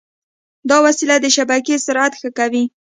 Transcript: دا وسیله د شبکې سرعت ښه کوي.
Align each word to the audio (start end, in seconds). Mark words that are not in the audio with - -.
دا 0.69 0.77
وسیله 0.85 1.15
د 1.21 1.25
شبکې 1.35 1.75
سرعت 1.85 2.13
ښه 2.19 2.29
کوي. 2.37 2.63